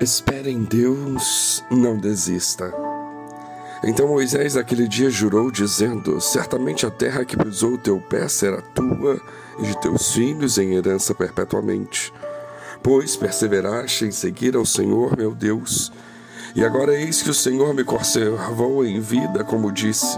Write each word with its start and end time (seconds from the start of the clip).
Espere 0.00 0.48
em 0.48 0.62
Deus, 0.62 1.64
não 1.68 1.98
desista. 1.98 2.72
Então 3.82 4.06
Moisés 4.06 4.56
aquele 4.56 4.86
dia 4.86 5.10
jurou, 5.10 5.50
dizendo: 5.50 6.20
Certamente 6.20 6.86
a 6.86 6.90
terra 6.90 7.24
que 7.24 7.36
pisou 7.36 7.72
o 7.72 7.78
teu 7.78 8.00
pé 8.00 8.28
será 8.28 8.62
tua 8.62 9.20
e 9.58 9.62
de 9.64 9.80
teus 9.80 10.12
filhos 10.12 10.56
em 10.56 10.74
herança 10.74 11.12
perpetuamente. 11.12 12.12
Pois 12.80 13.16
perseveraste 13.16 14.04
em 14.04 14.12
seguir 14.12 14.54
ao 14.54 14.64
Senhor 14.64 15.16
meu 15.16 15.34
Deus. 15.34 15.90
E 16.54 16.64
agora 16.64 16.94
eis 16.94 17.20
que 17.20 17.30
o 17.30 17.34
Senhor 17.34 17.74
me 17.74 17.82
conservou 17.82 18.84
em 18.84 19.00
vida, 19.00 19.42
como 19.42 19.72
disse. 19.72 20.16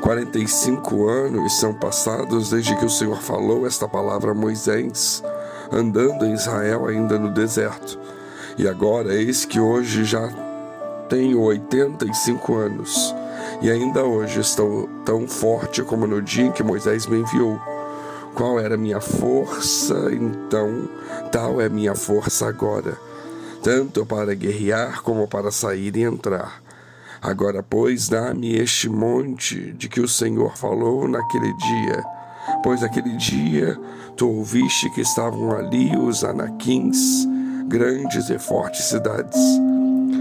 Quarenta 0.00 0.38
e 0.38 0.48
cinco 0.48 1.06
anos 1.06 1.60
são 1.60 1.74
passados 1.74 2.48
desde 2.48 2.74
que 2.74 2.86
o 2.86 2.90
Senhor 2.90 3.20
falou 3.20 3.66
esta 3.66 3.86
palavra 3.86 4.30
a 4.30 4.34
Moisés, 4.34 5.22
andando 5.70 6.24
em 6.24 6.32
Israel 6.32 6.86
ainda 6.86 7.18
no 7.18 7.30
deserto. 7.30 7.98
E 8.58 8.68
agora, 8.68 9.14
eis 9.14 9.44
que 9.44 9.60
hoje 9.60 10.04
já 10.04 10.28
tenho 11.08 11.40
85 11.40 12.54
anos 12.54 13.14
e 13.62 13.70
ainda 13.70 14.04
hoje 14.04 14.40
estou 14.40 14.88
tão 15.04 15.26
forte 15.26 15.82
como 15.82 16.06
no 16.06 16.22
dia 16.22 16.46
em 16.46 16.52
que 16.52 16.62
Moisés 16.62 17.06
me 17.06 17.18
enviou. 17.18 17.60
Qual 18.34 18.58
era 18.58 18.76
minha 18.76 19.00
força 19.00 20.08
então, 20.12 20.88
tal 21.32 21.60
é 21.60 21.68
minha 21.68 21.94
força 21.94 22.46
agora, 22.46 22.96
tanto 23.62 24.06
para 24.06 24.34
guerrear 24.34 25.02
como 25.02 25.26
para 25.26 25.50
sair 25.50 25.96
e 25.96 26.02
entrar. 26.02 26.62
Agora, 27.20 27.62
pois, 27.62 28.08
dá-me 28.08 28.54
este 28.56 28.88
monte 28.88 29.72
de 29.72 29.88
que 29.88 30.00
o 30.00 30.08
Senhor 30.08 30.56
falou 30.56 31.06
naquele 31.06 31.52
dia, 31.54 32.04
pois 32.62 32.80
naquele 32.80 33.14
dia 33.16 33.78
tu 34.16 34.28
ouviste 34.28 34.88
que 34.90 35.02
estavam 35.02 35.52
ali 35.52 35.94
os 35.96 36.24
anaquins 36.24 37.28
grandes 37.70 38.28
e 38.28 38.38
fortes 38.38 38.86
cidades. 38.86 39.40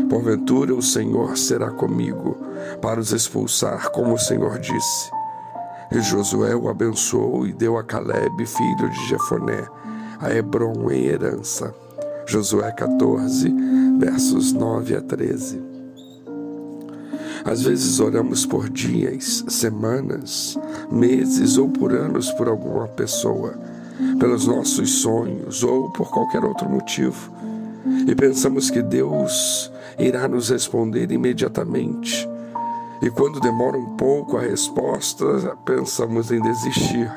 Porventura 0.08 0.76
o 0.76 0.84
Senhor 0.84 1.36
será 1.36 1.72
comigo 1.72 2.38
para 2.80 3.00
os 3.00 3.12
expulsar, 3.12 3.90
como 3.90 4.14
o 4.14 4.20
Senhor 4.20 4.60
disse. 4.60 5.10
E 5.92 6.00
Josué 6.00 6.56
o 6.56 6.70
abençoou 6.70 7.48
e 7.48 7.54
deu 7.54 7.76
a 7.76 7.84
Caleb, 7.84 8.46
filho 8.46 8.90
de 8.92 9.08
Jefoné, 9.08 9.68
a 10.20 10.32
Hebron 10.32 10.92
em 10.92 11.06
herança. 11.06 11.74
Josué 12.28 12.72
14, 12.72 13.52
versos 13.98 14.54
9 14.54 14.98
a 14.98 15.02
13. 15.02 15.60
Às 17.44 17.64
vezes 17.64 18.00
oramos 18.00 18.46
por 18.46 18.70
dias, 18.70 19.44
semanas, 19.48 20.56
meses 20.92 21.58
ou 21.58 21.68
por 21.68 21.94
anos 21.94 22.32
por 22.34 22.48
alguma 22.48 22.88
pessoa 22.90 23.56
pelos 24.20 24.48
nossos 24.48 25.02
sonhos 25.02 25.64
ou 25.64 25.90
por 25.90 26.10
qualquer 26.10 26.44
outro 26.44 26.70
motivo. 26.70 27.32
E 28.08 28.16
pensamos 28.16 28.70
que 28.70 28.82
Deus 28.82 29.72
irá 29.98 30.28
nos 30.28 30.50
responder 30.50 31.12
imediatamente. 31.12 32.28
E 33.02 33.10
quando 33.10 33.40
demora 33.40 33.78
um 33.78 33.96
pouco 33.96 34.38
a 34.38 34.42
resposta, 34.42 35.26
pensamos 35.66 36.32
em 36.32 36.42
desistir. 36.42 37.10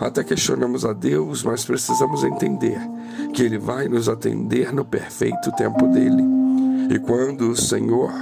Até 0.00 0.24
questionamos 0.24 0.84
a 0.84 0.92
Deus, 0.92 1.42
mas 1.42 1.64
precisamos 1.64 2.24
entender 2.24 2.80
que 3.32 3.42
Ele 3.42 3.58
vai 3.58 3.88
nos 3.88 4.08
atender 4.08 4.72
no 4.72 4.84
perfeito 4.84 5.52
tempo 5.52 5.86
dele. 5.88 6.22
E 6.90 6.98
quando 6.98 7.50
o 7.50 7.56
Senhor 7.56 8.12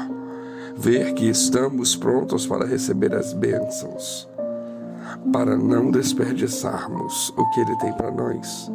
ver 0.77 1.14
que 1.14 1.28
estamos 1.28 1.94
prontos 1.97 2.47
para 2.47 2.66
receber 2.66 3.14
as 3.14 3.33
bênçãos, 3.33 4.28
para 5.33 5.56
não 5.56 5.91
desperdiçarmos 5.91 7.33
o 7.36 7.50
que 7.50 7.61
Ele 7.61 7.77
tem 7.77 7.92
para 7.92 8.11
nós. 8.11 8.70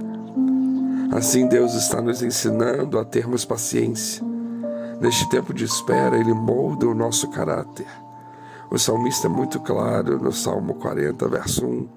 Assim, 1.11 1.47
Deus 1.47 1.73
está 1.73 2.02
nos 2.02 2.22
ensinando 2.22 3.00
a 3.00 3.06
termos 3.06 3.45
paciência. 3.45 4.25
Neste 5.00 5.30
tempo 5.30 5.53
de 5.53 5.64
espera, 5.64 6.17
Ele 6.17 6.34
molda 6.34 6.88
o 6.88 6.94
nosso 6.94 7.30
caráter. 7.30 7.88
O 8.69 8.78
salmista 8.78 9.28
é 9.28 9.30
muito 9.30 9.59
claro 9.59 10.22
no 10.22 10.31
Salmo 10.31 10.73
40, 10.75 11.28
verso 11.29 11.66
1. 11.66 11.88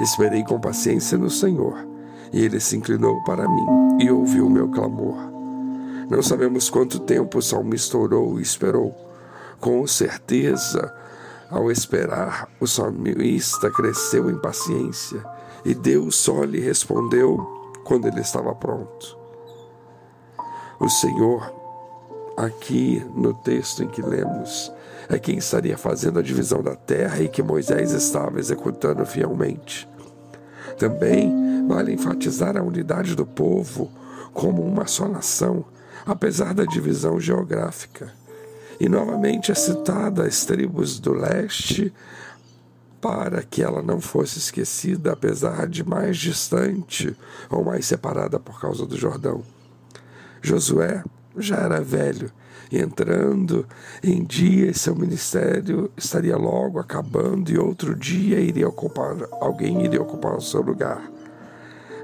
Esperei 0.00 0.44
com 0.44 0.60
paciência 0.60 1.18
no 1.18 1.28
Senhor, 1.30 1.86
e 2.32 2.44
Ele 2.44 2.60
se 2.60 2.76
inclinou 2.76 3.22
para 3.24 3.48
mim 3.48 3.66
e 4.00 4.10
ouviu 4.10 4.46
o 4.46 4.50
meu 4.50 4.68
clamor. 4.68 5.16
Não 6.08 6.22
sabemos 6.22 6.68
quanto 6.68 7.00
tempo 7.00 7.38
o 7.38 7.42
salmista 7.42 7.96
orou 7.96 8.38
e 8.38 8.42
esperou. 8.42 8.94
Com 9.58 9.86
certeza, 9.86 10.94
ao 11.54 11.70
esperar, 11.70 12.48
o 12.58 12.66
salmista 12.66 13.70
cresceu 13.70 14.28
em 14.28 14.36
paciência 14.36 15.24
e 15.64 15.72
Deus 15.72 16.16
só 16.16 16.42
lhe 16.42 16.58
respondeu 16.58 17.38
quando 17.84 18.08
ele 18.08 18.20
estava 18.20 18.52
pronto. 18.56 19.16
O 20.80 20.88
Senhor, 20.88 21.54
aqui 22.36 23.06
no 23.14 23.32
texto 23.32 23.84
em 23.84 23.88
que 23.88 24.02
lemos, 24.02 24.72
é 25.08 25.16
quem 25.16 25.38
estaria 25.38 25.78
fazendo 25.78 26.18
a 26.18 26.22
divisão 26.22 26.60
da 26.60 26.74
terra 26.74 27.22
e 27.22 27.28
que 27.28 27.42
Moisés 27.42 27.92
estava 27.92 28.40
executando 28.40 29.06
fielmente. 29.06 29.88
Também 30.76 31.68
vale 31.68 31.92
enfatizar 31.92 32.56
a 32.56 32.62
unidade 32.62 33.14
do 33.14 33.24
povo 33.24 33.92
como 34.32 34.60
uma 34.60 34.88
só 34.88 35.06
nação, 35.06 35.64
apesar 36.04 36.52
da 36.52 36.64
divisão 36.64 37.20
geográfica. 37.20 38.23
E 38.80 38.88
novamente 38.88 39.52
é 39.52 39.54
citada 39.54 40.24
as 40.24 40.44
tribos 40.44 40.98
do 40.98 41.12
leste 41.12 41.92
para 43.00 43.42
que 43.42 43.62
ela 43.62 43.82
não 43.82 44.00
fosse 44.00 44.38
esquecida, 44.38 45.12
apesar 45.12 45.68
de 45.68 45.84
mais 45.84 46.16
distante 46.16 47.14
ou 47.50 47.62
mais 47.62 47.84
separada 47.86 48.40
por 48.40 48.58
causa 48.58 48.86
do 48.86 48.96
Jordão. 48.96 49.42
Josué 50.40 51.04
já 51.36 51.56
era 51.56 51.82
velho, 51.82 52.30
e 52.72 52.78
entrando 52.78 53.66
em 54.02 54.24
dias 54.24 54.80
seu 54.80 54.94
ministério 54.94 55.90
estaria 55.96 56.36
logo 56.36 56.78
acabando 56.78 57.50
e 57.50 57.58
outro 57.58 57.94
dia 57.94 58.40
iria 58.40 58.68
ocupar, 58.68 59.16
alguém 59.40 59.84
iria 59.84 60.00
ocupar 60.00 60.34
o 60.36 60.40
seu 60.40 60.62
lugar, 60.62 61.02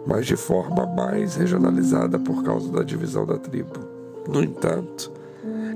mas 0.06 0.26
de 0.26 0.36
forma 0.36 0.86
mais 0.86 1.34
regionalizada 1.34 2.18
por 2.18 2.44
causa 2.44 2.70
da 2.70 2.82
divisão 2.82 3.24
da 3.24 3.38
tribo. 3.38 3.88
No 4.28 4.42
entanto, 4.42 5.10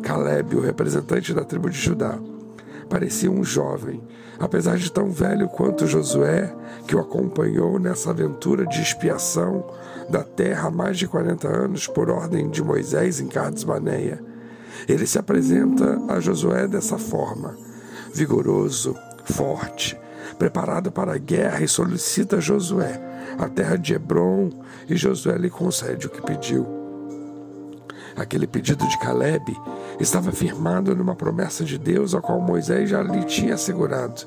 Caleb, 0.04 0.56
o 0.56 0.60
representante 0.60 1.32
da 1.32 1.44
tribo 1.44 1.68
de 1.68 1.78
Judá, 1.78 2.18
parecia 2.88 3.30
um 3.30 3.42
jovem, 3.42 4.02
apesar 4.38 4.76
de 4.76 4.92
tão 4.92 5.10
velho 5.10 5.48
quanto 5.48 5.86
Josué, 5.86 6.54
que 6.86 6.94
o 6.94 7.00
acompanhou 7.00 7.78
nessa 7.78 8.10
aventura 8.10 8.66
de 8.66 8.80
expiação 8.80 9.64
da 10.08 10.22
terra 10.22 10.68
há 10.68 10.70
mais 10.70 10.98
de 10.98 11.08
40 11.08 11.48
anos 11.48 11.86
por 11.86 12.10
ordem 12.10 12.50
de 12.50 12.62
Moisés 12.62 13.20
em 13.20 13.26
Cades 13.26 13.64
Baneia. 13.64 14.22
Ele 14.86 15.06
se 15.06 15.18
apresenta 15.18 15.98
a 16.08 16.20
Josué 16.20 16.68
dessa 16.68 16.98
forma, 16.98 17.56
vigoroso, 18.12 18.94
forte, 19.24 19.98
preparado 20.38 20.92
para 20.92 21.14
a 21.14 21.18
guerra 21.18 21.64
e 21.64 21.68
solicita 21.68 22.36
a 22.36 22.40
Josué 22.40 23.14
a 23.38 23.48
terra 23.48 23.76
de 23.76 23.94
Hebron 23.94 24.50
e 24.88 24.96
Josué 24.96 25.36
lhe 25.36 25.50
concede 25.50 26.06
o 26.06 26.10
que 26.10 26.22
pediu. 26.22 26.83
Aquele 28.16 28.46
pedido 28.46 28.86
de 28.86 28.98
Caleb 28.98 29.56
estava 29.98 30.30
firmado 30.30 30.94
numa 30.94 31.16
promessa 31.16 31.64
de 31.64 31.76
Deus 31.76 32.14
a 32.14 32.20
qual 32.20 32.40
Moisés 32.40 32.88
já 32.88 33.02
lhe 33.02 33.24
tinha 33.24 33.54
assegurado, 33.54 34.22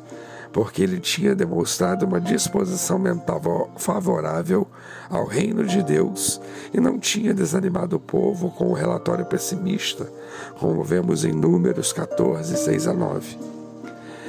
porque 0.52 0.84
ele 0.84 1.00
tinha 1.00 1.34
demonstrado 1.34 2.06
uma 2.06 2.20
disposição 2.20 3.00
mental 3.00 3.72
favorável 3.78 4.68
ao 5.10 5.26
reino 5.26 5.64
de 5.64 5.82
Deus 5.82 6.42
e 6.74 6.82
não 6.82 7.00
tinha 7.00 7.34
desanimado 7.34 7.96
o 7.96 8.00
povo 8.00 8.52
com 8.52 8.66
o 8.66 8.72
um 8.72 8.74
relatório 8.74 9.26
pessimista, 9.26 10.12
como 10.60 10.84
vemos 10.84 11.24
em 11.24 11.32
Números 11.32 11.94
14, 11.94 12.58
6 12.58 12.88
a 12.88 12.94
9. 12.94 13.38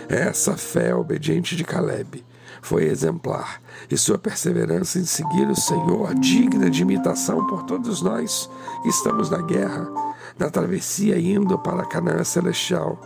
Essa 0.09 0.57
fé 0.57 0.95
obediente 0.95 1.57
de 1.57 1.65
Caleb 1.65 2.25
foi 2.63 2.85
exemplar, 2.85 3.61
e 3.91 3.97
sua 3.97 4.19
perseverança 4.19 4.99
em 4.99 5.05
seguir 5.05 5.49
o 5.49 5.57
Senhor 5.57 6.15
digna 6.15 6.71
de 6.71 6.83
imitação 6.83 7.47
por 7.47 7.63
todos 7.65 8.03
nós 8.03 8.51
que 8.83 8.89
estamos 8.89 9.31
na 9.31 9.43
guerra, 9.43 9.89
na 10.38 10.50
travessia 10.50 11.19
indo 11.19 11.59
para 11.59 11.87
Canaã 11.87 12.25
Celestial. 12.25 12.99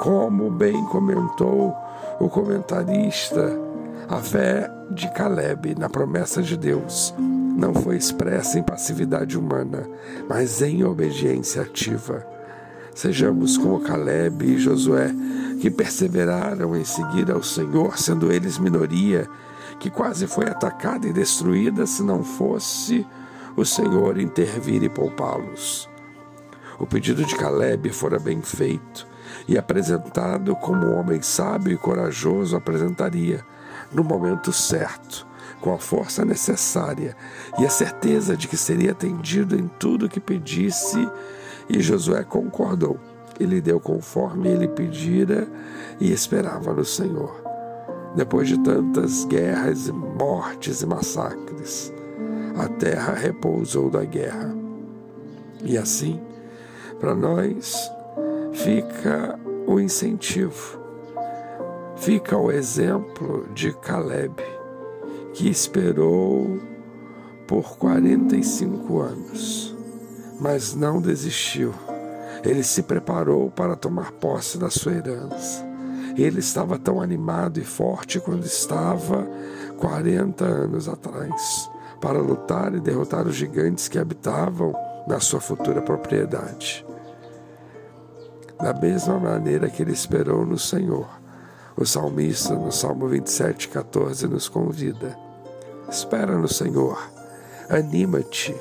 Como 0.00 0.50
bem 0.50 0.84
comentou 0.86 1.74
o 2.20 2.28
comentarista, 2.28 3.58
a 4.08 4.18
fé 4.18 4.70
de 4.90 5.12
Caleb 5.12 5.74
na 5.74 5.88
promessa 5.88 6.42
de 6.42 6.56
Deus 6.56 7.14
não 7.58 7.74
foi 7.74 7.96
expressa 7.96 8.56
em 8.56 8.62
passividade 8.62 9.36
humana, 9.36 9.84
mas 10.28 10.62
em 10.62 10.84
obediência 10.84 11.62
ativa. 11.62 12.24
Sejamos 12.98 13.56
como 13.56 13.78
Caleb 13.78 14.44
e 14.44 14.58
Josué, 14.58 15.14
que 15.60 15.70
perseveraram 15.70 16.74
em 16.74 16.84
seguir 16.84 17.30
ao 17.30 17.44
Senhor, 17.44 17.96
sendo 17.96 18.32
eles 18.32 18.58
minoria, 18.58 19.28
que 19.78 19.88
quase 19.88 20.26
foi 20.26 20.46
atacada 20.46 21.06
e 21.06 21.12
destruída 21.12 21.86
se 21.86 22.02
não 22.02 22.24
fosse 22.24 23.06
o 23.56 23.64
Senhor 23.64 24.18
intervir 24.18 24.82
e 24.82 24.88
poupá-los. 24.88 25.88
O 26.76 26.88
pedido 26.88 27.24
de 27.24 27.36
Caleb 27.36 27.88
fora 27.90 28.18
bem 28.18 28.42
feito 28.42 29.06
e 29.46 29.56
apresentado 29.56 30.56
como 30.56 30.84
um 30.84 30.98
homem 30.98 31.22
sábio 31.22 31.74
e 31.74 31.76
corajoso 31.76 32.56
apresentaria, 32.56 33.44
no 33.92 34.02
momento 34.02 34.52
certo, 34.52 35.24
com 35.60 35.72
a 35.72 35.78
força 35.78 36.24
necessária 36.24 37.16
e 37.60 37.64
a 37.64 37.70
certeza 37.70 38.36
de 38.36 38.48
que 38.48 38.56
seria 38.56 38.90
atendido 38.90 39.54
em 39.54 39.68
tudo 39.78 40.08
que 40.08 40.18
pedisse, 40.18 41.08
e 41.68 41.80
Josué 41.80 42.24
concordou. 42.24 42.98
Ele 43.38 43.60
deu 43.60 43.78
conforme 43.78 44.48
ele 44.48 44.66
pedira 44.66 45.46
e 46.00 46.10
esperava 46.12 46.72
no 46.72 46.84
Senhor. 46.84 47.42
Depois 48.16 48.48
de 48.48 48.58
tantas 48.58 49.24
guerras, 49.26 49.88
mortes 49.90 50.82
e 50.82 50.86
massacres, 50.86 51.92
a 52.56 52.68
terra 52.68 53.14
repousou 53.14 53.90
da 53.90 54.04
guerra. 54.04 54.52
E 55.62 55.76
assim, 55.78 56.20
para 56.98 57.14
nós, 57.14 57.90
fica 58.52 59.38
o 59.66 59.78
incentivo, 59.78 60.80
fica 61.96 62.36
o 62.36 62.50
exemplo 62.50 63.46
de 63.54 63.72
Caleb, 63.72 64.34
que 65.34 65.48
esperou 65.48 66.58
por 67.46 67.76
45 67.78 68.98
anos, 69.00 69.76
mas 70.40 70.74
não 70.74 71.00
desistiu. 71.00 71.74
Ele 72.44 72.62
se 72.62 72.82
preparou 72.82 73.50
para 73.50 73.76
tomar 73.76 74.12
posse 74.12 74.58
da 74.58 74.70
sua 74.70 74.92
herança. 74.92 75.66
Ele 76.16 76.40
estava 76.40 76.78
tão 76.78 77.00
animado 77.00 77.58
e 77.58 77.64
forte 77.64 78.20
quando 78.20 78.44
estava 78.44 79.26
40 79.78 80.44
anos 80.44 80.88
atrás, 80.88 81.70
para 82.00 82.18
lutar 82.18 82.74
e 82.74 82.80
derrotar 82.80 83.26
os 83.26 83.34
gigantes 83.34 83.88
que 83.88 83.98
habitavam 83.98 84.74
na 85.06 85.20
sua 85.20 85.40
futura 85.40 85.80
propriedade. 85.80 86.84
Da 88.60 88.74
mesma 88.74 89.18
maneira 89.18 89.70
que 89.70 89.82
ele 89.82 89.92
esperou 89.92 90.44
no 90.44 90.58
Senhor, 90.58 91.08
o 91.76 91.86
salmista, 91.86 92.54
no 92.54 92.72
Salmo 92.72 93.06
27, 93.06 93.68
14, 93.68 94.26
nos 94.26 94.48
convida: 94.48 95.16
Espera 95.88 96.36
no 96.36 96.48
Senhor, 96.48 97.00
anima-te, 97.68 98.56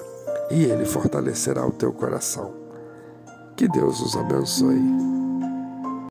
e 0.50 0.64
ele 0.64 0.86
fortalecerá 0.86 1.66
o 1.66 1.72
teu 1.72 1.92
coração. 1.92 2.54
Que 3.56 3.68
Deus 3.68 4.00
os 4.02 4.16
abençoe. 4.16 5.17